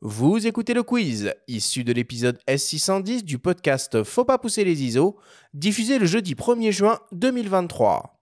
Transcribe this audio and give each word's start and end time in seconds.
Vous 0.00 0.46
écoutez 0.46 0.74
le 0.74 0.84
quiz, 0.84 1.34
issu 1.48 1.82
de 1.82 1.92
l'épisode 1.92 2.38
S610 2.46 3.24
du 3.24 3.40
podcast 3.40 4.04
Faut 4.04 4.24
pas 4.24 4.38
pousser 4.38 4.62
les 4.62 4.84
ISO, 4.84 5.18
diffusé 5.54 5.98
le 5.98 6.06
jeudi 6.06 6.34
1er 6.34 6.70
juin 6.70 7.00
2023. 7.10 8.17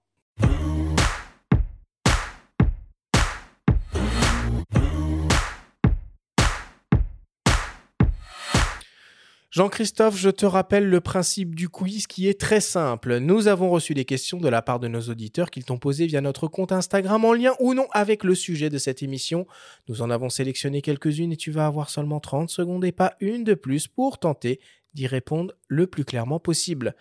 Jean-Christophe, 9.56 10.18
je 10.18 10.28
te 10.28 10.44
rappelle 10.44 10.86
le 10.86 11.00
principe 11.00 11.54
du 11.54 11.70
quiz 11.70 12.06
qui 12.06 12.28
est 12.28 12.38
très 12.38 12.60
simple. 12.60 13.20
Nous 13.20 13.48
avons 13.48 13.70
reçu 13.70 13.94
des 13.94 14.04
questions 14.04 14.36
de 14.36 14.50
la 14.50 14.60
part 14.60 14.80
de 14.80 14.86
nos 14.86 15.00
auditeurs 15.00 15.50
qu'ils 15.50 15.64
t'ont 15.64 15.78
posées 15.78 16.04
via 16.04 16.20
notre 16.20 16.46
compte 16.46 16.72
Instagram 16.72 17.24
en 17.24 17.32
lien 17.32 17.54
ou 17.58 17.72
non 17.72 17.86
avec 17.92 18.22
le 18.22 18.34
sujet 18.34 18.68
de 18.68 18.76
cette 18.76 19.02
émission. 19.02 19.46
Nous 19.88 20.02
en 20.02 20.10
avons 20.10 20.28
sélectionné 20.28 20.82
quelques-unes 20.82 21.32
et 21.32 21.38
tu 21.38 21.52
vas 21.52 21.64
avoir 21.64 21.88
seulement 21.88 22.20
30 22.20 22.50
secondes 22.50 22.84
et 22.84 22.92
pas 22.92 23.14
une 23.20 23.44
de 23.44 23.54
plus 23.54 23.88
pour 23.88 24.18
tenter 24.18 24.60
d'y 24.92 25.06
répondre 25.06 25.54
le 25.68 25.86
plus 25.86 26.04
clairement 26.04 26.38
possible. 26.38 26.94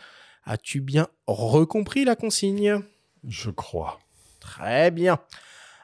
As-tu 0.46 0.80
bien 0.80 1.10
recompris 1.28 2.06
la 2.06 2.16
consigne? 2.16 2.80
Je 3.28 3.50
crois. 3.50 4.00
Très 4.40 4.92
bien. 4.92 5.20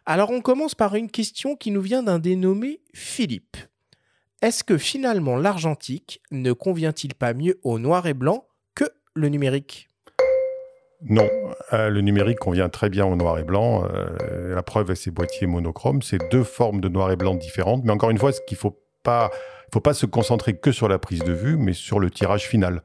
Alors 0.05 0.31
on 0.31 0.39
commence 0.39 0.75
par 0.75 0.95
une 0.95 1.11
question 1.11 1.57
qui 1.57 1.69
nous 1.69 1.81
vient 1.81 2.01
d'un 2.01 2.19
dénommé 2.19 2.79
Philippe. 2.93 3.57
Est-ce 4.41 4.63
que 4.63 4.79
finalement 4.79 5.37
l'argentique 5.37 6.19
ne 6.31 6.51
convient-il 6.51 7.13
pas 7.13 7.35
mieux 7.35 7.59
au 7.61 7.77
noir 7.77 8.07
et 8.07 8.15
blanc 8.15 8.47
que 8.73 8.85
le 9.13 9.29
numérique? 9.29 9.87
Non, 11.03 11.29
euh, 11.73 11.89
le 11.89 12.01
numérique 12.01 12.39
convient 12.39 12.67
très 12.67 12.89
bien 12.89 13.05
au 13.05 13.15
noir 13.15 13.37
et 13.37 13.43
blanc. 13.43 13.85
Euh, 13.85 14.55
la 14.55 14.63
preuve 14.63 14.89
est 14.89 14.95
ces 14.95 15.11
boîtiers 15.11 15.45
monochromes. 15.45 16.01
C'est 16.01 16.17
deux 16.31 16.43
formes 16.43 16.81
de 16.81 16.89
noir 16.89 17.11
et 17.11 17.15
blanc 17.17 17.35
différentes. 17.35 17.83
Mais 17.83 17.91
encore 17.91 18.09
une 18.09 18.17
fois, 18.17 18.31
ce 18.31 18.41
qu'il 18.47 18.57
faut 18.57 18.81
pas, 19.03 19.31
faut 19.73 19.79
pas 19.79 19.93
se 19.93 20.05
concentrer 20.05 20.55
que 20.57 20.71
sur 20.71 20.87
la 20.87 20.99
prise 20.99 21.23
de 21.23 21.33
vue, 21.33 21.57
mais 21.57 21.73
sur 21.73 21.99
le 21.99 22.09
tirage 22.09 22.47
final. 22.47 22.81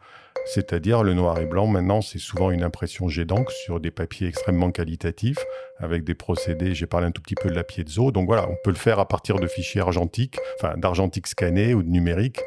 C'est-à-dire 0.47 1.03
le 1.03 1.15
noir 1.15 1.39
et 1.41 1.47
blanc, 1.47 1.67
maintenant, 1.67 2.01
c'est 2.01 2.21
souvent 2.21 2.51
une 2.51 2.63
impression 2.63 3.09
jet 3.09 3.25
d'encre 3.25 3.51
sur 3.51 3.81
des 3.81 3.91
papiers 3.91 4.29
extrêmement 4.29 4.71
qualitatifs, 4.71 5.39
avec 5.79 6.05
des 6.05 6.15
procédés, 6.15 6.75
j'ai 6.75 6.87
parlé 6.87 7.09
un 7.09 7.11
tout 7.11 7.21
petit 7.21 7.35
peu 7.35 7.51
de 7.51 7.55
la 7.55 7.65
piezo. 7.65 8.13
Donc 8.13 8.27
voilà, 8.27 8.49
on 8.49 8.57
peut 8.63 8.71
le 8.71 8.77
faire 8.77 9.01
à 9.01 9.09
partir 9.09 9.41
de 9.41 9.47
fichiers 9.49 9.81
argentiques, 9.81 10.39
enfin 10.59 10.77
d'argentique 10.77 11.27
scanné 11.27 11.75
ou 11.75 11.83
de 11.83 11.89
numérique. 11.89 12.41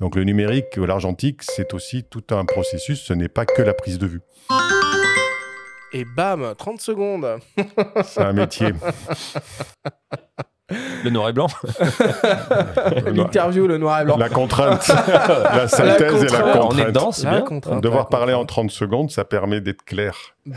Donc 0.00 0.16
le 0.16 0.24
numérique 0.24 0.76
ou 0.76 0.84
l'argentique, 0.84 1.42
c'est 1.42 1.72
aussi 1.72 2.04
tout 2.04 2.24
un 2.30 2.44
processus, 2.44 3.00
ce 3.00 3.14
n'est 3.14 3.30
pas 3.30 3.46
que 3.46 3.62
la 3.62 3.72
prise 3.72 3.98
de 3.98 4.06
vue. 4.06 4.20
Et 5.94 6.04
bam, 6.04 6.54
30 6.58 6.80
secondes. 6.80 7.38
c'est 8.04 8.20
un 8.20 8.34
métier. 8.34 8.72
Le 11.06 11.10
noir 11.12 11.28
et 11.28 11.32
blanc. 11.32 11.46
L'interview, 13.14 13.68
le 13.68 13.78
noir 13.78 14.00
et 14.00 14.04
blanc. 14.04 14.16
La 14.16 14.28
contrainte. 14.28 14.88
la 14.88 15.68
synthèse 15.68 16.24
et 16.24 16.26
la 16.26 16.40
contrainte. 16.40 16.72
On 16.72 16.78
est 16.78 16.86
dedans, 16.86 17.12
c'est 17.12 17.28
bien. 17.28 17.42
Contrainte, 17.42 17.80
Devoir 17.80 18.08
parler 18.08 18.34
en 18.34 18.44
30 18.44 18.72
secondes, 18.72 19.12
ça 19.12 19.24
permet 19.24 19.60
d'être 19.60 19.84
clair. 19.84 20.16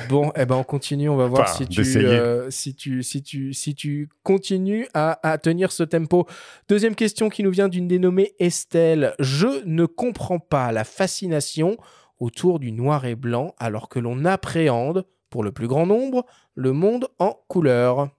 Bon, 0.09 0.31
eh 0.35 0.45
ben 0.47 0.55
on 0.55 0.63
continue, 0.63 1.07
on 1.07 1.17
va 1.17 1.27
voir 1.27 1.43
Enfin, 1.43 1.53
si, 1.53 1.67
tu, 1.67 1.81
euh, 1.97 2.49
si, 2.49 2.73
tu, 2.73 3.03
si, 3.03 3.21
tu, 3.21 3.53
si 3.53 3.75
tu 3.75 4.09
continues 4.23 4.87
à, 4.95 5.19
à 5.21 5.37
tenir 5.37 5.71
ce 5.71 5.83
tempo. 5.83 6.25
Deuxième 6.67 6.95
question 6.95 7.29
qui 7.29 7.43
nous 7.43 7.51
vient 7.51 7.67
d'une 7.67 7.87
dénommée 7.87 8.33
Estelle. 8.39 9.13
Je 9.19 9.63
ne 9.67 9.85
comprends 9.85 10.39
pas 10.39 10.71
la 10.71 10.83
fascination 10.83 11.77
autour 12.19 12.57
du 12.57 12.71
noir 12.71 13.05
et 13.05 13.15
blanc 13.15 13.53
alors 13.59 13.87
que 13.87 13.99
l'on 13.99 14.25
appréhende, 14.25 15.05
pour 15.29 15.43
le 15.43 15.51
plus 15.51 15.67
grand 15.67 15.85
nombre, 15.85 16.25
le 16.55 16.73
monde 16.73 17.07
en 17.19 17.37
couleur. 17.47 18.09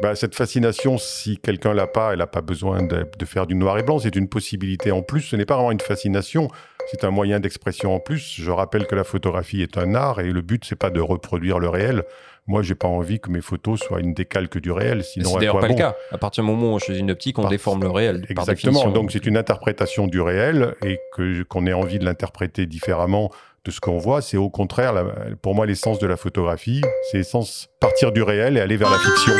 Bah, 0.00 0.14
cette 0.14 0.36
fascination, 0.36 0.96
si 0.96 1.38
quelqu'un 1.38 1.74
l'a 1.74 1.88
pas, 1.88 2.12
elle 2.12 2.20
n'a 2.20 2.28
pas 2.28 2.40
besoin 2.40 2.82
de, 2.84 3.04
de 3.18 3.24
faire 3.24 3.46
du 3.48 3.56
noir 3.56 3.78
et 3.78 3.82
blanc. 3.82 3.98
C'est 3.98 4.14
une 4.14 4.28
possibilité 4.28 4.92
en 4.92 5.02
plus. 5.02 5.22
Ce 5.22 5.34
n'est 5.36 5.44
pas 5.44 5.54
vraiment 5.56 5.72
une 5.72 5.80
fascination. 5.80 6.48
C'est 6.90 7.02
un 7.04 7.10
moyen 7.10 7.40
d'expression 7.40 7.94
en 7.94 7.98
plus. 7.98 8.36
Je 8.40 8.50
rappelle 8.50 8.86
que 8.86 8.94
la 8.94 9.02
photographie 9.04 9.60
est 9.60 9.76
un 9.76 9.94
art 9.96 10.20
et 10.20 10.30
le 10.30 10.40
but, 10.40 10.64
c'est 10.64 10.76
pas 10.78 10.90
de 10.90 11.00
reproduire 11.00 11.58
le 11.58 11.68
réel. 11.68 12.04
Moi, 12.46 12.62
j'ai 12.62 12.76
pas 12.76 12.88
envie 12.88 13.18
que 13.20 13.28
mes 13.28 13.40
photos 13.42 13.80
soient 13.80 14.00
une 14.00 14.14
décalque 14.14 14.58
du 14.58 14.70
réel. 14.70 15.02
Sinon, 15.04 15.30
C'est 15.30 15.38
d'ailleurs 15.40 15.58
pas 15.60 15.66
bon 15.66 15.74
le 15.74 15.78
cas. 15.78 15.96
À 16.12 16.16
partir 16.16 16.44
du 16.44 16.50
moment 16.50 16.68
où 16.72 16.74
on 16.76 16.78
choisit 16.78 17.02
une 17.02 17.10
optique, 17.10 17.38
on 17.38 17.42
Par- 17.42 17.50
déforme 17.50 17.82
le 17.82 17.90
réel. 17.90 18.24
Exactement. 18.30 18.88
Donc, 18.90 19.10
c'est 19.12 19.26
une 19.26 19.36
interprétation 19.36 20.06
du 20.06 20.20
réel 20.20 20.74
et 20.82 20.98
que 21.14 21.42
qu'on 21.42 21.66
ait 21.66 21.72
envie 21.74 21.98
de 21.98 22.04
l'interpréter 22.06 22.64
différemment 22.66 23.30
de 23.64 23.70
ce 23.72 23.80
qu'on 23.80 23.98
voit. 23.98 24.22
C'est 24.22 24.38
au 24.38 24.48
contraire, 24.48 24.92
la- 24.94 25.04
pour 25.42 25.54
moi, 25.56 25.66
l'essence 25.66 25.98
de 25.98 26.06
la 26.06 26.16
photographie. 26.16 26.80
C'est 27.10 27.18
l'essence 27.18 27.68
partir 27.80 28.12
du 28.12 28.22
réel 28.22 28.56
et 28.56 28.60
aller 28.60 28.76
vers 28.78 28.90
la 28.90 28.98
fiction. 28.98 29.34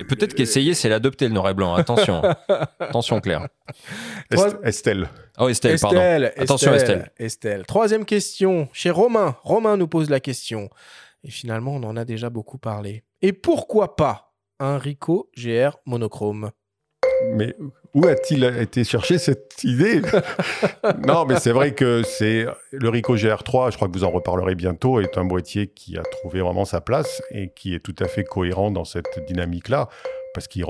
Et 0.00 0.04
peut-être 0.04 0.34
qu'essayer, 0.34 0.74
c'est 0.74 0.88
l'adopter 0.88 1.28
le 1.28 1.34
noir 1.34 1.48
et 1.50 1.54
blanc. 1.54 1.74
Attention. 1.74 2.22
Attention, 2.80 3.20
Claire. 3.20 3.48
Est- 4.30 4.56
Estelle. 4.64 5.08
Oh, 5.38 5.48
Estelle, 5.48 5.78
pardon. 5.80 5.96
Estelle, 5.98 6.32
Attention, 6.38 6.74
Estelle, 6.74 7.10
Estelle. 7.18 7.66
Troisième 7.66 8.04
question, 8.04 8.68
chez 8.72 8.90
Romain. 8.90 9.36
Romain 9.42 9.76
nous 9.76 9.88
pose 9.88 10.10
la 10.10 10.20
question. 10.20 10.70
Et 11.24 11.30
finalement, 11.30 11.74
on 11.74 11.82
en 11.84 11.96
a 11.96 12.04
déjà 12.04 12.30
beaucoup 12.30 12.58
parlé. 12.58 13.04
Et 13.20 13.32
pourquoi 13.32 13.94
pas 13.96 14.32
un 14.58 14.78
Ricoh 14.78 15.30
GR 15.36 15.76
monochrome? 15.86 16.50
Mais 17.34 17.54
où 17.94 18.06
a-t-il 18.06 18.44
été 18.44 18.84
chercher 18.84 19.18
cette 19.18 19.62
idée 19.64 20.00
Non, 21.06 21.26
mais 21.26 21.38
c'est 21.38 21.52
vrai 21.52 21.72
que 21.74 22.02
c'est 22.02 22.46
le 22.72 22.88
Ricoh 22.88 23.16
GR3, 23.16 23.70
je 23.70 23.76
crois 23.76 23.88
que 23.88 23.92
vous 23.92 24.04
en 24.04 24.10
reparlerez 24.10 24.54
bientôt, 24.54 25.00
est 25.00 25.18
un 25.18 25.24
boîtier 25.24 25.66
qui 25.66 25.98
a 25.98 26.02
trouvé 26.02 26.40
vraiment 26.40 26.64
sa 26.64 26.80
place 26.80 27.22
et 27.30 27.50
qui 27.54 27.74
est 27.74 27.80
tout 27.80 27.96
à 27.98 28.08
fait 28.08 28.24
cohérent 28.24 28.70
dans 28.70 28.84
cette 28.84 29.22
dynamique-là, 29.26 29.88
parce 30.32 30.48
qu'il 30.48 30.64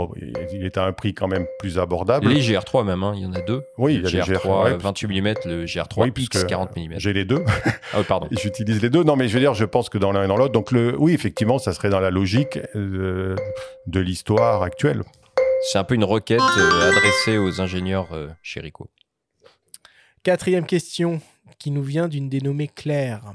est 0.64 0.76
à 0.76 0.84
un 0.84 0.92
prix 0.92 1.14
quand 1.14 1.28
même 1.28 1.46
plus 1.60 1.78
abordable. 1.78 2.28
Les 2.28 2.40
GR3 2.40 2.84
même, 2.84 3.04
hein, 3.04 3.12
il 3.14 3.22
y 3.22 3.26
en 3.26 3.32
a 3.32 3.40
deux. 3.40 3.62
Oui, 3.78 3.98
le 3.98 4.08
il 4.08 4.16
y 4.16 4.20
a 4.20 4.24
les 4.24 4.32
GR3 4.32 4.40
GR3, 4.40 4.64
ouais, 4.64 4.76
28 4.78 5.20
mm, 5.20 5.34
le 5.44 5.64
GR3 5.64 5.86
Oui, 5.98 6.08
X 6.08 6.28
puisque 6.28 6.46
40 6.46 6.76
mm. 6.76 6.94
J'ai 6.96 7.12
les 7.12 7.24
deux, 7.24 7.44
Ah 7.92 7.98
oui, 7.98 8.04
pardon. 8.08 8.26
j'utilise 8.32 8.82
les 8.82 8.90
deux. 8.90 9.04
Non, 9.04 9.14
mais 9.14 9.28
je 9.28 9.34
veux 9.34 9.40
dire, 9.40 9.54
je 9.54 9.64
pense 9.64 9.88
que 9.88 9.98
dans 9.98 10.10
l'un 10.10 10.24
et 10.24 10.28
dans 10.28 10.36
l'autre, 10.36 10.52
donc 10.52 10.72
le, 10.72 10.96
oui, 10.98 11.14
effectivement, 11.14 11.58
ça 11.58 11.72
serait 11.72 11.90
dans 11.90 12.00
la 12.00 12.10
logique 12.10 12.58
euh, 12.74 13.36
de 13.86 14.00
l'histoire 14.00 14.64
actuelle. 14.64 15.02
C'est 15.64 15.78
un 15.78 15.84
peu 15.84 15.94
une 15.94 16.04
requête 16.04 16.40
euh, 16.40 16.90
adressée 16.90 17.38
aux 17.38 17.60
ingénieurs 17.60 18.12
euh, 18.12 18.28
chez. 18.42 18.62
Quatrième 20.22 20.66
question 20.66 21.20
qui 21.58 21.70
nous 21.70 21.82
vient 21.82 22.08
d'une 22.08 22.28
dénommée 22.28 22.68
Claire. 22.68 23.32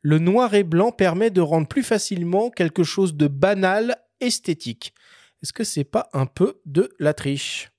Le 0.00 0.18
noir 0.18 0.54
et 0.54 0.64
blanc 0.64 0.90
permet 0.90 1.30
de 1.30 1.40
rendre 1.40 1.68
plus 1.68 1.82
facilement 1.82 2.50
quelque 2.50 2.82
chose 2.82 3.14
de 3.14 3.28
banal 3.28 3.96
esthétique. 4.20 4.92
Est-ce 5.42 5.52
que 5.52 5.64
c'est 5.64 5.84
pas 5.84 6.08
un 6.12 6.26
peu 6.26 6.60
de 6.66 6.92
la 6.98 7.14
triche? 7.14 7.71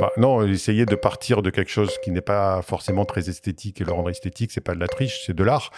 Bah, 0.00 0.10
non, 0.16 0.46
essayer 0.46 0.86
de 0.86 0.94
partir 0.94 1.42
de 1.42 1.50
quelque 1.50 1.70
chose 1.70 1.98
qui 2.02 2.10
n'est 2.10 2.22
pas 2.22 2.62
forcément 2.62 3.04
très 3.04 3.28
esthétique 3.28 3.82
et 3.82 3.84
le 3.84 3.92
rendre 3.92 4.08
esthétique, 4.08 4.50
c'est 4.50 4.62
pas 4.62 4.74
de 4.74 4.80
la 4.80 4.88
triche, 4.88 5.24
c'est 5.26 5.36
de 5.36 5.44
l'art. 5.44 5.70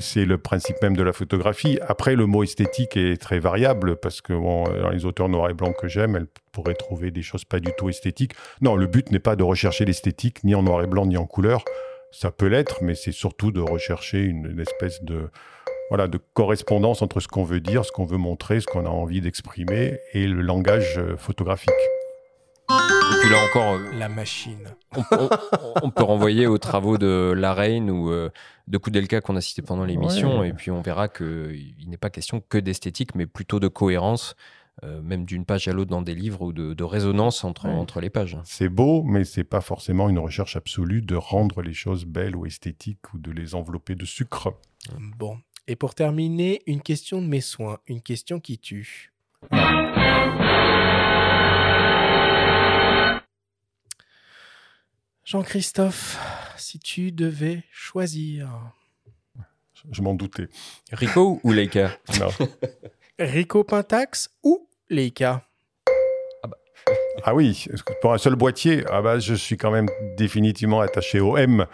C'est 0.00 0.24
le 0.24 0.38
principe 0.38 0.80
même 0.80 0.96
de 0.96 1.02
la 1.02 1.12
photographie. 1.12 1.78
Après, 1.86 2.16
le 2.16 2.24
mot 2.24 2.42
esthétique 2.42 2.96
est 2.96 3.20
très 3.20 3.38
variable 3.38 3.96
parce 3.96 4.22
que 4.22 4.32
dans 4.32 4.88
les 4.88 5.04
auteurs 5.04 5.28
noirs 5.28 5.50
et 5.50 5.54
blancs 5.54 5.76
que 5.78 5.88
j'aime, 5.88 6.16
elles 6.16 6.28
pourraient 6.52 6.74
trouver 6.74 7.10
des 7.10 7.20
choses 7.20 7.44
pas 7.44 7.60
du 7.60 7.70
tout 7.76 7.90
esthétiques. 7.90 8.32
Non, 8.62 8.76
le 8.76 8.86
but 8.86 9.12
n'est 9.12 9.18
pas 9.18 9.36
de 9.36 9.42
rechercher 9.42 9.84
l'esthétique 9.84 10.42
ni 10.42 10.54
en 10.54 10.62
noir 10.62 10.82
et 10.82 10.86
blanc 10.86 11.04
ni 11.04 11.18
en 11.18 11.26
couleur. 11.26 11.62
Ça 12.12 12.30
peut 12.30 12.46
l'être, 12.46 12.78
mais 12.82 12.94
c'est 12.94 13.12
surtout 13.12 13.52
de 13.52 13.60
rechercher 13.60 14.22
une, 14.22 14.46
une 14.52 14.60
espèce 14.60 15.02
de 15.02 15.28
voilà, 15.90 16.08
de 16.08 16.18
correspondance 16.32 17.02
entre 17.02 17.20
ce 17.20 17.28
qu'on 17.28 17.44
veut 17.44 17.60
dire, 17.60 17.84
ce 17.84 17.92
qu'on 17.92 18.06
veut 18.06 18.16
montrer, 18.16 18.60
ce 18.60 18.66
qu'on 18.66 18.86
a 18.86 18.88
envie 18.88 19.20
d'exprimer 19.20 19.98
et 20.14 20.26
le 20.26 20.40
langage 20.40 20.98
euh, 20.98 21.16
photographique. 21.16 21.70
Puis 23.26 23.34
là 23.34 23.44
encore, 23.44 23.74
euh, 23.74 23.92
La 23.98 24.08
machine. 24.08 24.68
on, 24.96 25.02
on- 25.10 25.28
on 25.82 25.90
peut 25.90 26.04
renvoyer 26.04 26.46
aux 26.46 26.58
travaux 26.58 26.96
de 26.96 27.34
La 27.36 27.54
Reine 27.54 27.90
ou 27.90 28.08
euh, 28.10 28.30
de 28.68 28.78
Koudelka 28.78 29.20
qu'on 29.20 29.34
a 29.34 29.40
cité 29.40 29.62
pendant 29.62 29.84
l'émission, 29.84 30.38
Ouais. 30.40 30.50
et 30.50 30.52
puis 30.52 30.70
on 30.70 30.80
verra 30.80 31.08
qu'il 31.08 31.74
n'est 31.88 31.96
pas 31.96 32.08
question 32.10 32.40
que 32.40 32.56
d'esthétique, 32.58 33.16
mais 33.16 33.26
plutôt 33.26 33.58
de 33.58 33.66
cohérence, 33.66 34.36
euh, 34.84 35.02
même 35.02 35.24
d'une 35.24 35.44
page 35.44 35.66
à 35.66 35.72
l'autre 35.72 35.90
dans 35.90 36.02
des 36.02 36.14
livres, 36.14 36.42
ou 36.42 36.52
de, 36.52 36.72
de 36.72 36.84
résonance 36.84 37.42
entre, 37.42 37.66
Ouais. 37.66 37.74
entre 37.74 38.00
les 38.00 38.10
pages. 38.10 38.38
C'est 38.44 38.68
beau, 38.68 39.02
mais 39.02 39.24
c'est 39.24 39.42
pas 39.42 39.60
forcément 39.60 40.08
une 40.08 40.20
recherche 40.20 40.54
absolue 40.54 41.02
de 41.02 41.16
rendre 41.16 41.62
les 41.62 41.74
choses 41.74 42.04
belles 42.04 42.36
ou 42.36 42.46
esthétiques 42.46 43.12
ou 43.12 43.18
de 43.18 43.32
les 43.32 43.56
envelopper 43.56 43.96
de 43.96 44.04
sucre. 44.04 44.54
Bon. 45.18 45.36
Et 45.66 45.74
pour 45.74 45.96
terminer, 45.96 46.62
une 46.68 46.80
question 46.80 47.20
de 47.20 47.26
mes 47.26 47.40
soins, 47.40 47.78
une 47.88 48.02
question 48.02 48.38
qui 48.38 48.56
tue. 48.58 49.12
Jean-Christophe, 55.26 56.18
si 56.56 56.78
tu 56.78 57.10
devais 57.10 57.64
choisir. 57.72 58.48
Je- 59.74 59.82
Je 59.90 60.00
m'en 60.02 60.14
doutais. 60.14 60.46
Ricoh 60.92 61.40
ou 61.42 61.52
Leica? 61.52 61.90
Non. 62.20 62.28
Ricoh 63.18 63.64
Pentax 63.64 64.30
ou 64.44 64.68
Leica? 64.88 65.42
Ah 67.24 67.34
oui, 67.34 67.66
est-ce 67.72 67.82
que 67.82 67.92
pour 68.00 68.12
un 68.12 68.18
seul 68.18 68.36
boîtier, 68.36 68.84
ah 68.88 69.02
bah, 69.02 69.18
je 69.18 69.34
suis 69.34 69.56
quand 69.56 69.72
même 69.72 69.88
définitivement 70.16 70.80
attaché 70.80 71.18
au 71.18 71.36
M 71.36 71.66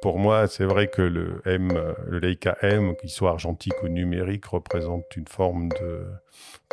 pour 0.00 0.18
moi, 0.18 0.46
c'est 0.46 0.64
vrai 0.64 0.88
que 0.88 1.02
le 1.02 1.42
M, 1.44 1.72
le 2.06 2.18
Leica 2.18 2.56
M, 2.62 2.94
qu'il 2.96 3.10
soit 3.10 3.30
argentique 3.30 3.82
ou 3.82 3.88
numérique, 3.88 4.46
représente 4.46 5.04
une 5.16 5.26
forme 5.26 5.68
de 5.80 6.06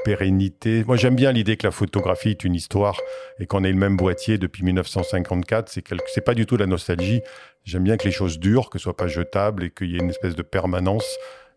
pérennité. 0.04 0.84
Moi, 0.86 0.98
j'aime 0.98 1.16
bien 1.16 1.32
l'idée 1.32 1.58
que 1.58 1.66
la 1.66 1.72
photographie 1.72 2.30
est 2.30 2.44
une 2.44 2.54
histoire 2.54 3.00
et 3.40 3.48
qu'on 3.48 3.64
ait 3.64 3.72
le 3.72 3.78
même 3.78 3.98
boîtier 3.98 4.38
depuis 4.38 4.64
1954. 4.64 5.70
C'est 5.70 5.82
quelque... 5.82 6.20
pas 6.22 6.36
du 6.36 6.46
tout 6.46 6.58
la 6.58 6.68
nostalgie. 6.68 7.22
J'aime 7.64 7.84
bien 7.84 7.98
que 7.98 8.06
les 8.06 8.12
choses 8.12 8.40
durent, 8.40 8.70
que 8.70 8.78
ce 8.78 8.84
soit 8.84 8.98
pas 8.98 9.08
jetable 9.08 9.64
et 9.64 9.72
qu'il 9.72 9.90
y 9.90 9.96
ait 9.96 10.00
une 10.00 10.10
espèce 10.10 10.36
de 10.36 10.44
permanence. 10.44 11.06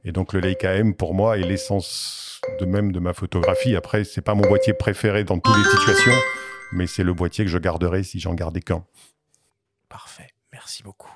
Et 0.05 0.12
donc, 0.12 0.32
le 0.32 0.41
Leica 0.41 0.75
M, 0.75 0.94
pour 0.94 1.12
moi, 1.12 1.38
est 1.38 1.43
l'essence 1.43 2.41
de 2.61 2.65
même 2.65 2.93
de 2.93 3.00
ma 3.00 3.12
photographie. 3.12 3.76
Après, 3.76 4.05
c'est 4.05 4.23
pas 4.23 4.35
mon 4.35 4.49
boîtier 4.49 4.73
préféré 4.73 5.25
dans 5.25 5.38
toutes 5.38 5.56
les 5.56 5.65
situations, 5.65 6.19
mais 6.73 6.87
c'est 6.87 7.05
le 7.05 7.12
boîtier 7.12 7.44
que 7.44 7.50
je 7.50 7.59
garderai 7.59 8.03
si 8.05 8.20
j'en 8.20 8.35
gardais 8.35 8.61
qu'un. 8.61 8.85
Parfait. 9.88 10.29
Merci 10.53 10.82
beaucoup. 10.82 11.12